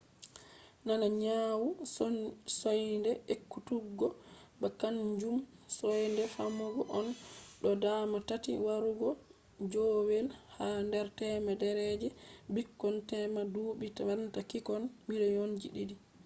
nana 0.85 1.07
nyawu 1.21 1.67
soinde 2.59 3.11
ekkutuggo 3.33 4.07
ba 4.61 4.67
kaanjum 4.79 5.37
soinde 5.77 6.23
fammugo 6.33 6.81
on; 6.99 7.07
ɗo 7.61 7.69
dama 7.83 8.17
tati 8.29 8.51
warugo 8.65 9.09
joowey 9.71 10.25
ha 10.55 10.67
nder 10.87 11.07
temere 11.17 11.85
je 12.01 12.07
ɓikkon 12.53 12.95
tema 13.09 13.41
duɓɓi 13.53 13.87
banta 14.07 14.39
ɓikkon 14.49 14.83
miliyon 15.07 15.51
ɗiɗi 15.61 15.95